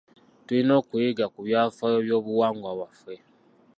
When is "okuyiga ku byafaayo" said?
0.81-1.97